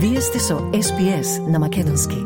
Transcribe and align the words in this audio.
Вие 0.00 0.20
сте 0.20 0.38
со 0.38 0.54
SPS 0.54 1.50
на 1.50 1.58
Македонски. 1.58 2.16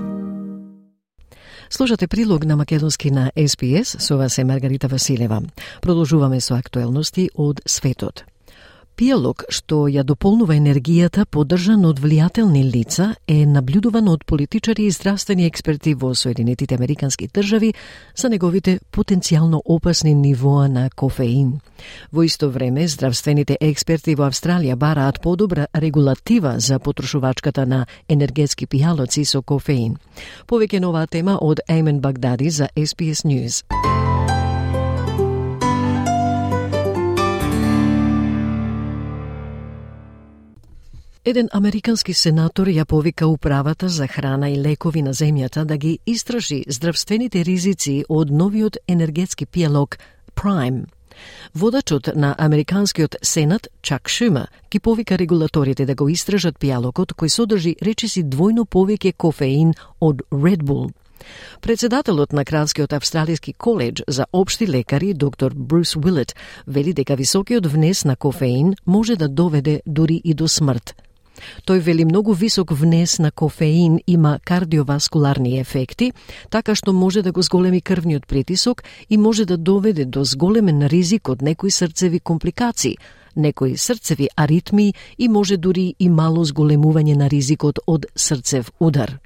Слушате 1.70 2.08
прилог 2.08 2.44
на 2.44 2.56
Македонски 2.56 3.10
на 3.10 3.32
SPS, 3.36 4.00
со 4.00 4.16
вас 4.16 4.38
е 4.38 4.44
Маргарита 4.44 4.88
Василева. 4.88 5.42
Продолжуваме 5.80 6.40
со 6.40 6.54
актуелности 6.54 7.30
од 7.34 7.60
светот. 7.66 8.24
Пијалок, 8.92 9.46
што 9.48 9.86
ја 9.88 10.02
дополнува 10.04 10.52
енергијата 10.52 11.24
поддржан 11.24 11.86
од 11.88 12.00
влијателни 12.02 12.60
лица, 12.60 13.14
е 13.26 13.46
наблюдуван 13.48 14.08
од 14.12 14.24
политичари 14.28 14.84
и 14.84 14.90
здравствени 14.92 15.46
експерти 15.48 15.94
во 15.94 16.12
Соединетите 16.14 16.76
Американски 16.76 17.28
држави 17.28 17.72
за 18.14 18.28
неговите 18.28 18.78
потенцијално 18.92 19.62
опасни 19.64 20.12
нивоа 20.14 20.68
на 20.68 20.90
кофеин. 20.90 21.60
Во 22.12 22.22
исто 22.22 22.50
време, 22.50 22.84
здравствените 22.88 23.56
експерти 23.60 24.14
во 24.14 24.28
Австралија 24.28 24.76
бараат 24.76 25.22
подобра 25.22 25.66
регулатива 25.74 26.58
за 26.60 26.78
потрошувачката 26.78 27.66
на 27.66 27.86
енергетски 28.08 28.66
пијалоци 28.66 29.24
со 29.24 29.42
кофеин. 29.42 29.96
Повеќе 30.46 30.84
нова 30.84 31.06
тема 31.06 31.38
од 31.40 31.64
Еймен 31.68 32.00
Багдади 32.00 32.50
за 32.50 32.68
SPS 32.76 33.24
News. 33.24 33.64
Еден 41.24 41.46
американски 41.54 42.10
сенатор 42.18 42.66
ја 42.66 42.82
повика 42.84 43.28
управата 43.30 43.88
за 43.88 44.08
храна 44.10 44.48
и 44.50 44.56
лекови 44.58 45.02
на 45.02 45.12
земјата 45.14 45.62
да 45.64 45.76
ги 45.76 45.98
истражи 46.06 46.64
здравствените 46.66 47.44
ризици 47.44 48.04
од 48.08 48.30
новиот 48.30 48.76
енергетски 48.88 49.46
пијалок 49.46 50.00
Prime. 50.34 50.88
Водачот 51.54 52.10
на 52.16 52.34
Американскиот 52.38 53.16
Сенат, 53.22 53.68
Чак 53.82 54.08
Шума, 54.08 54.46
ги 54.70 54.80
повика 54.80 55.18
регулаторите 55.18 55.86
да 55.86 55.94
го 55.94 56.08
истражат 56.08 56.58
пијалокот 56.58 57.14
кој 57.14 57.28
содржи 57.28 57.76
речиси 57.82 58.24
двојно 58.24 58.66
повеќе 58.66 59.14
кофеин 59.14 59.74
од 60.00 60.22
Red 60.32 60.66
Bull. 60.66 60.90
Председателот 61.60 62.32
на 62.32 62.44
Кралскиот 62.44 62.92
австралиски 62.92 63.52
коледж 63.52 64.02
за 64.08 64.26
обшти 64.32 64.66
лекари, 64.66 65.14
доктор 65.14 65.52
Брус 65.54 65.96
Уилет, 65.96 66.34
вели 66.66 66.92
дека 66.92 67.14
високиот 67.14 67.66
внес 67.66 68.04
на 68.04 68.16
кофеин 68.16 68.74
може 68.86 69.16
да 69.16 69.28
доведе 69.28 69.82
дури 69.86 70.20
и 70.24 70.34
до 70.34 70.48
смрт. 70.48 71.01
Тој 71.66 71.80
вели 71.80 72.04
многу 72.04 72.32
висок 72.32 72.72
внес 72.72 73.18
на 73.18 73.30
кофеин 73.30 73.98
има 74.06 74.38
кардиоваскуларни 74.44 75.58
ефекти, 75.58 76.12
така 76.50 76.74
што 76.74 76.92
може 76.92 77.22
да 77.22 77.32
го 77.32 77.42
зголеми 77.42 77.80
крвниот 77.80 78.26
притисок 78.26 78.82
и 79.10 79.18
може 79.18 79.44
да 79.44 79.56
доведе 79.56 80.04
до 80.04 80.24
зголемен 80.24 80.86
ризик 80.86 81.28
од 81.28 81.42
некои 81.42 81.70
срцеви 81.70 82.20
компликации, 82.20 82.96
некои 83.36 83.76
срцеви 83.76 84.28
аритми 84.36 84.94
и 85.18 85.28
може 85.28 85.56
дури 85.56 85.94
и 85.98 86.08
мало 86.08 86.44
зголемување 86.44 87.16
на 87.16 87.28
ризикот 87.28 87.78
од 87.86 88.06
срцев 88.16 88.72
удар. 88.80 89.18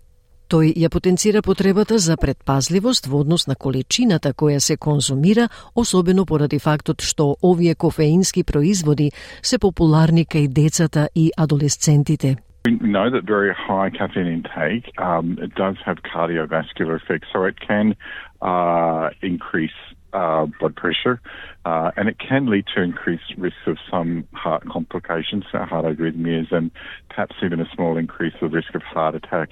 Тој 0.47 0.77
ја 0.78 0.86
потенцира 0.94 1.41
потребата 1.42 1.97
за 1.98 2.14
предпазливост 2.14 3.08
во 3.11 3.19
однос 3.25 3.48
на 3.50 3.56
количината 3.58 4.30
која 4.30 4.61
се 4.62 4.77
конзумира, 4.77 5.48
особено 5.75 6.25
поради 6.25 6.61
фактот 6.62 7.03
што 7.03 7.34
овие 7.42 7.75
кофеински 7.75 8.44
производи 8.44 9.11
се 9.42 9.58
популарни 9.58 10.22
кај 10.22 10.47
децата 10.47 11.08
и 11.14 11.33
адолесцентите. 11.36 12.36
We 12.64 12.78
know 12.78 13.11
that 13.11 13.27
very 13.27 13.50
high 13.55 13.91
caffeine 13.91 14.30
intake 14.38 14.86
um, 14.98 15.36
it 15.42 15.53
does 15.56 15.77
have 15.84 15.98
cardiovascular 16.14 16.94
effects, 17.03 17.27
so 17.33 17.42
it 17.42 17.58
can 17.58 17.97
uh, 18.41 19.10
increase 19.22 19.78
uh, 20.12 20.47
blood 20.60 20.77
pressure, 20.77 21.20
uh, 21.64 21.91
and 21.97 22.08
it 22.08 22.19
can 22.19 22.47
lead 22.47 22.66
to 22.75 22.83
increased 22.83 23.34
risk 23.36 23.62
of 23.66 23.78
some 23.91 24.28
heart 24.33 24.62
complications, 24.69 25.44
heart 25.53 25.84
arrhythmias, 25.84 26.53
and 26.53 26.70
perhaps 27.10 27.34
even 27.42 27.58
a 27.60 27.69
small 27.75 27.97
increase 27.97 28.34
of 28.42 28.53
risk 28.53 28.77
of 28.77 28.83
heart 28.83 29.16
attack. 29.16 29.50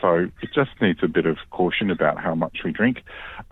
So 0.00 0.28
it 0.42 0.50
just 0.54 0.70
needs 0.80 1.00
a 1.02 1.08
bit 1.08 1.26
of 1.26 1.38
caution 1.50 1.90
about 1.90 2.18
how 2.18 2.34
much 2.34 2.58
we 2.64 2.72
drink. 2.72 3.02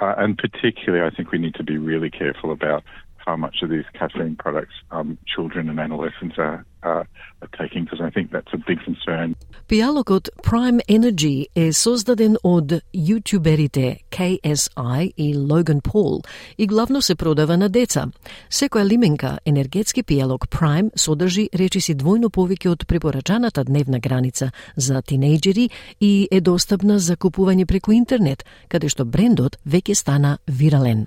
Uh, 0.00 0.14
and 0.16 0.36
particularly, 0.36 1.04
I 1.04 1.14
think 1.14 1.32
we 1.32 1.38
need 1.38 1.54
to 1.56 1.64
be 1.64 1.78
really 1.78 2.10
careful 2.10 2.52
about 2.52 2.84
how 3.16 3.36
much 3.36 3.62
of 3.62 3.70
these 3.70 3.84
caffeine 3.94 4.36
products 4.36 4.74
um, 4.91 5.19
children 5.26 5.69
and 5.69 5.80
adolescents 5.80 6.36
are, 6.38 6.64
are, 6.84 7.04
are 7.42 7.52
taking, 7.58 7.84
because 7.84 8.00
I 8.00 8.10
think 8.10 8.30
that's 8.30 8.52
a 8.52 8.60
big 8.68 8.78
concern. 8.84 9.34
Пијалокот 9.68 10.28
Prime 10.42 10.80
Energy 10.88 11.46
е 11.54 11.72
создаден 11.72 12.36
од 12.44 12.72
јутуберите 12.92 13.96
KSI 14.10 15.12
и 15.16 15.34
Logan 15.34 15.80
Paul 15.80 16.20
и 16.58 16.66
главно 16.66 17.02
се 17.02 17.14
продава 17.14 17.56
на 17.56 17.68
деца. 17.68 18.06
Секоја 18.50 18.84
лименка 18.84 19.38
енергетски 19.44 20.02
пијалок 20.02 20.48
Prime 20.52 20.90
содржи 20.96 21.48
речиси 21.54 21.94
двојно 21.94 22.28
повеќе 22.28 22.68
од 22.68 22.86
препорачаната 22.86 23.64
дневна 23.64 23.98
граница 23.98 24.50
за 24.76 25.02
тинејџери 25.02 25.70
и 26.00 26.28
е 26.30 26.40
достапна 26.40 26.98
за 26.98 27.16
купување 27.16 27.64
преку 27.66 27.92
интернет, 27.92 28.44
каде 28.68 28.88
што 28.88 29.04
брендот 29.04 29.56
веќе 29.64 29.94
стана 29.94 30.38
вирален. 30.46 31.06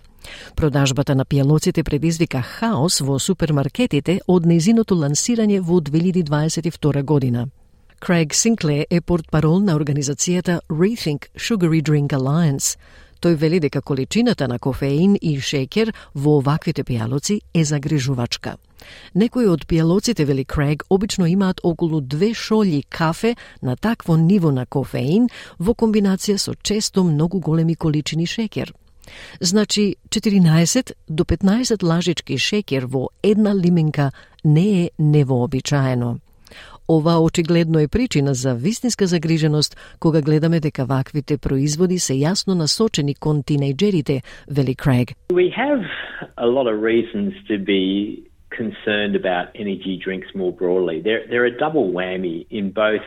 Продажбата 0.56 1.16
на 1.16 1.26
пијалоците 1.26 1.84
предизвика 1.84 2.42
хаос 2.42 3.02
во 3.02 3.20
супермаркетите 3.20 4.20
од 4.28 4.46
незиното 4.46 4.96
лансирање 4.96 5.62
во 5.68 5.82
2022 5.82 7.04
година. 7.04 7.48
Крейг 8.00 8.34
Синкле 8.36 8.86
е 8.90 9.02
портпарол 9.02 9.60
на 9.60 9.76
организацијата 9.76 10.62
Rethink 10.70 11.28
Sugary 11.36 11.82
Drink 11.82 12.14
Alliance. 12.16 12.78
Тој 13.22 13.36
вели 13.36 13.60
дека 13.60 13.82
количината 13.82 14.48
на 14.48 14.60
кофеин 14.60 15.18
и 15.22 15.40
шекер 15.42 15.92
во 16.16 16.38
оваквите 16.38 16.84
пијалоци 16.84 17.42
е 17.54 17.66
загрижувачка. 17.66 18.56
Некои 19.16 19.48
од 19.50 19.66
пијалоците, 19.68 20.24
вели 20.26 20.46
Крейг, 20.46 20.84
обично 20.90 21.26
имаат 21.28 21.60
околу 21.64 22.02
две 22.02 22.32
шолји 22.32 22.86
кафе 22.90 23.36
на 23.62 23.76
такво 23.76 24.16
ниво 24.16 24.52
на 24.52 24.66
кофеин 24.66 25.28
во 25.60 25.74
комбинација 25.74 26.38
со 26.38 26.54
често 26.64 27.04
многу 27.04 27.40
големи 27.40 27.76
количини 27.76 28.26
шекер. 28.26 28.74
Значи, 29.40 29.96
14 30.10 30.92
до 31.10 31.24
15 31.24 31.84
лажички 31.84 32.38
шекер 32.38 32.86
во 32.86 33.10
една 33.24 33.56
лименка 33.56 34.12
не 34.47 34.85
е 34.85 34.91
невообичаено. 34.99 36.19
Ова 36.89 37.21
очигледно 37.21 37.79
е 37.79 37.89
причина 37.89 38.35
за 38.35 38.55
вистинска 38.55 39.07
загриженост 39.07 39.97
кога 40.01 40.23
гледаме 40.23 40.61
дека 40.61 40.85
ваквите 40.85 41.39
производи 41.39 41.99
се 41.99 42.13
јасно 42.13 42.55
насочени 42.55 43.15
кон 43.15 43.43
тинејџерите, 43.43 44.23
вели 44.51 44.75
Крейг. 44.75 45.15
We 45.33 45.49
have 45.65 45.83
a 46.37 46.47
lot 46.47 46.67
of 46.73 46.77
reasons 46.93 47.33
to 47.51 47.57
be 47.59 47.85
concerned 48.61 49.15
about 49.23 49.47
energy 49.55 49.95
drinks 50.05 50.29
more 50.35 50.53
broadly. 50.53 50.97
They're, 51.07 51.25
they're 51.29 51.51
a 51.55 51.59
double 51.65 51.87
whammy 51.97 52.47
in 52.51 52.65
both 52.85 53.07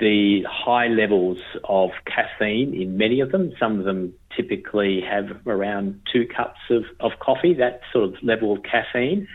the 0.00 0.44
high 0.66 0.88
levels 1.02 1.38
of 1.80 1.90
caffeine 2.14 2.70
in 2.82 2.88
many 3.04 3.18
of 3.20 3.28
them. 3.32 3.52
Some 3.58 3.78
of 3.78 3.84
them 3.84 4.12
typically 4.36 5.00
have 5.00 5.26
around 5.46 6.00
two 6.12 6.24
cups 6.36 6.60
of, 6.70 6.84
of 7.00 7.12
coffee, 7.20 7.54
that 7.54 7.80
sort 7.92 8.04
of 8.08 8.14
level 8.22 8.52
of 8.52 8.62
caffeine, 8.62 9.26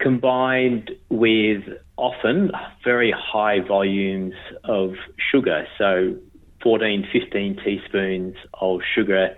combined 0.00 0.90
with 1.10 1.62
often 1.96 2.50
very 2.84 3.12
high 3.32 3.60
volumes 3.60 4.34
of 4.64 4.94
sugar. 5.30 5.66
So 5.78 6.16
14, 6.62 7.06
15 7.12 7.56
teaspoons 7.64 8.34
of 8.60 8.80
sugar 8.94 9.36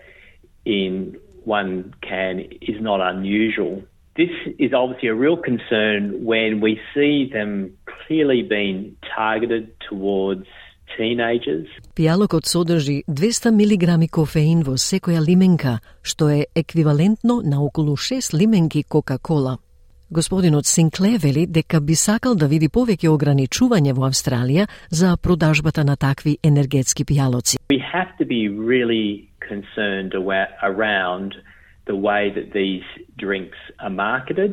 in 0.65 1.17
one 1.45 1.95
can 2.09 2.41
is 2.61 2.81
not 2.81 3.01
unusual. 3.15 3.83
This 4.17 4.31
is 4.59 4.73
obviously 4.73 5.09
a 5.09 5.15
real 5.15 5.37
concern 5.37 6.25
when 6.25 6.61
we 6.61 6.79
see 6.95 7.31
them 7.33 7.77
clearly 7.85 8.43
being 8.43 8.97
targeted 9.17 9.65
towards 9.89 10.47
teenagers. 10.97 11.67
Pijalokot 11.95 12.45
sodrži 12.47 13.03
200 13.07 13.51
mg 13.51 14.11
kofein 14.11 14.63
vo 14.63 14.77
sekoja 14.77 15.21
limenka, 15.21 15.79
što 16.03 16.29
je 16.29 16.45
ekvivalentno 16.55 17.43
na 17.45 17.65
okolo 17.65 17.93
6 17.93 18.37
limenki 18.39 18.83
Coca-Cola. 18.83 19.57
Господинот 20.13 20.67
Синкле 20.67 21.17
вели 21.19 21.47
дека 21.47 21.81
би 21.81 21.95
сакал 21.97 22.35
да 22.37 22.45
види 22.45 22.69
повеќе 22.69 23.09
ограничување 23.09 23.95
во 23.97 24.11
Австралија 24.11 24.67
за 24.93 25.17
продажбата 25.17 25.85
на 25.89 25.97
такви 25.97 26.37
енергетски 26.45 27.07
пијалоци. 27.09 27.57
We 27.73 27.81
have 27.81 28.13
to 28.21 28.27
be 28.29 28.43
really 28.49 29.33
concerned 29.41 30.13
around 30.15 31.31
the 31.87 31.97
way 31.97 32.29
that 32.37 32.53
these 32.53 32.85
drinks 33.17 33.57
are 33.79 33.95
marketed 34.09 34.53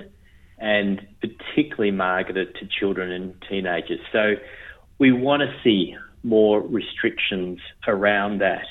and 0.59 1.01
particularly 1.19 1.91
marketed 1.91 2.55
to 2.59 2.63
children 2.79 3.11
and 3.11 3.25
teenagers. 3.49 3.99
So 4.13 4.23
we 4.97 5.11
want 5.11 5.41
to 5.43 5.51
see 5.63 5.81
more 6.23 6.57
restrictions 6.79 7.59
around 7.85 8.39
that. 8.39 8.67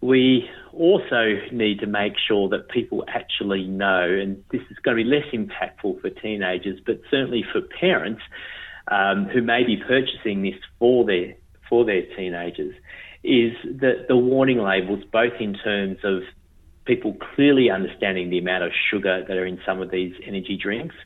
We 0.00 0.48
also 0.72 1.36
need 1.52 1.80
to 1.80 1.86
make 1.86 2.14
sure 2.26 2.48
that 2.48 2.68
people 2.68 3.04
actually 3.08 3.64
know, 3.64 4.02
and 4.02 4.42
this 4.50 4.62
is 4.70 4.78
going 4.78 4.96
to 4.96 5.04
be 5.04 5.08
less 5.08 5.26
impactful 5.32 6.00
for 6.00 6.08
teenagers, 6.10 6.80
but 6.84 7.00
certainly 7.10 7.44
for 7.52 7.60
parents 7.60 8.22
um, 8.88 9.26
who 9.26 9.42
may 9.42 9.64
be 9.64 9.76
purchasing 9.76 10.42
this 10.42 10.54
for 10.78 11.04
their 11.04 11.34
for 11.68 11.84
their 11.84 12.02
teenagers, 12.16 12.74
is 13.22 13.52
that 13.64 14.06
the 14.08 14.16
warning 14.16 14.58
labels, 14.58 15.04
both 15.12 15.34
in 15.38 15.54
terms 15.54 15.98
of 16.02 16.22
people 16.84 17.16
clearly 17.34 17.70
understanding 17.70 18.30
the 18.30 18.38
amount 18.38 18.64
of 18.64 18.72
sugar 18.90 19.24
that 19.26 19.36
are 19.36 19.46
in 19.46 19.60
some 19.64 19.80
of 19.80 19.90
these 19.90 20.12
energy 20.26 20.56
drinks, 20.56 20.96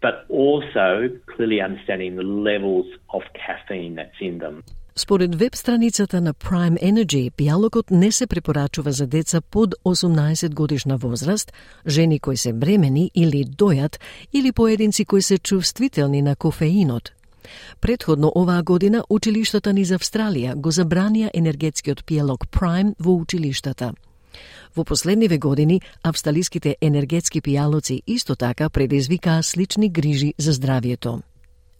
but 0.00 0.24
also 0.28 1.10
clearly 1.26 1.60
understanding 1.60 2.16
the 2.16 2.22
levels 2.22 2.86
of 3.10 3.22
caffeine 3.34 3.96
that's 3.96 4.16
in 4.20 4.38
them. 4.38 4.62
Според 4.98 5.34
веб 5.34 5.56
страницата 5.56 6.20
на 6.20 6.34
Prime 6.34 6.82
Energy, 6.82 7.30
пијалокот 7.30 7.90
не 7.90 8.12
се 8.12 8.26
препорачува 8.26 8.92
за 8.92 9.06
деца 9.06 9.40
под 9.40 9.74
18 9.84 10.54
годишна 10.54 10.96
возраст, 10.96 11.52
жени 11.86 12.18
кои 12.18 12.36
се 12.36 12.52
бремени 12.52 13.10
или 13.14 13.44
дојат, 13.44 14.00
или 14.32 14.52
поединци 14.52 15.04
кои 15.04 15.22
се 15.22 15.38
чувствителни 15.38 16.22
на 16.22 16.36
кофеинот. 16.36 17.12
Предходно 17.80 18.32
оваа 18.36 18.62
година 18.62 19.04
училиштата 19.10 19.72
низ 19.72 19.92
Австралија 19.92 20.54
го 20.56 20.72
забранија 20.72 21.28
енергетскиот 21.34 22.00
пијалок 22.08 22.48
Prime 22.48 22.94
во 22.98 23.20
училиштата. 23.20 23.92
Во 24.76 24.84
последниве 24.84 25.38
години, 25.38 25.80
австралиските 26.02 26.76
енергетски 26.80 27.42
пијалоци 27.42 28.02
исто 28.06 28.34
така 28.34 28.70
предизвикаа 28.70 29.42
слични 29.42 29.88
грижи 29.88 30.34
за 30.38 30.52
здравието. 30.52 31.20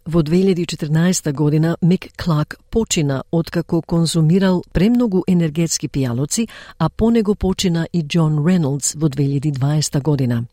Во 0.07 0.21
2014 0.23 1.33
година 1.33 1.77
Мик 1.81 2.07
Клак 2.15 2.55
почина 2.71 3.23
откако 3.29 3.81
конзумирал 3.81 4.63
премногу 4.71 5.23
енергетски 5.27 5.89
пијалоци, 5.89 6.47
а 6.79 6.89
по 6.89 7.11
него 7.11 7.35
почина 7.35 7.87
и 7.91 8.03
Џон 8.03 8.39
Рейнолдс 8.47 8.95
во 8.95 9.09
2020 9.09 10.01
година. 10.01 10.45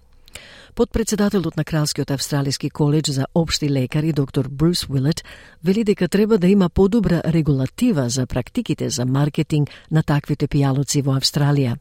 Подпредседателот 0.75 1.57
на 1.57 1.65
Кралскиот 1.65 2.11
австралиски 2.11 2.71
коледж 2.71 3.11
за 3.11 3.27
обшти 3.35 3.71
лекари 3.71 4.13
доктор 4.13 4.49
Брус 4.49 4.89
Уилет 4.89 5.25
вели 5.63 5.85
дека 5.85 6.09
треба 6.09 6.39
да 6.39 6.49
има 6.49 6.69
подобра 6.69 7.23
регулатива 7.25 8.09
за 8.09 8.27
практиките 8.27 8.91
за 8.91 9.07
маркетинг 9.07 9.71
на 9.91 10.03
таквите 10.03 10.49
пијалоци 10.49 11.03
во 11.03 11.15
Австралија. 11.15 11.79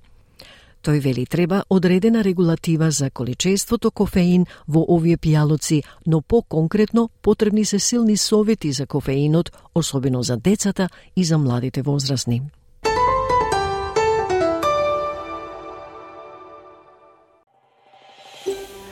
Тој 0.84 1.00
вели 1.00 1.26
треба 1.26 1.64
одредена 1.70 2.24
регулатива 2.24 2.92
за 2.92 3.10
количеството 3.10 3.92
кофеин 3.92 4.46
во 4.68 4.84
овие 4.84 5.18
пијалоци, 5.18 5.84
но 6.06 6.22
по-конкретно 6.22 7.10
потребни 7.22 7.66
се 7.66 7.80
силни 7.80 8.18
совети 8.18 8.72
за 8.72 8.86
кофеинот, 8.86 9.52
особено 9.76 10.24
за 10.24 10.38
децата 10.38 10.90
и 11.16 11.24
за 11.24 11.38
младите 11.38 11.82
возрастни. 11.82 12.42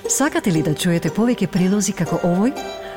Сакате 0.08 0.52
ли 0.52 0.64
да 0.64 0.76
чуете 0.76 1.10
повеќе 1.10 1.48
прилози 1.48 1.92
како 1.92 2.16
овој? 2.24 2.56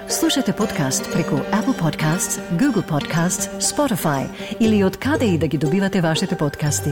Слушате 0.09 0.53
подкаст 0.53 1.11
преку 1.13 1.43
Apple 1.51 1.75
Podcasts, 1.75 2.39
Google 2.59 2.87
Podcasts, 2.87 3.51
Spotify 3.59 4.29
или 4.61 4.85
од 4.85 4.97
каде 4.97 5.35
и 5.35 5.39
да 5.39 5.49
ги 5.49 5.59
добивате 5.59 6.01
вашите 6.01 6.39
подкасти. 6.39 6.91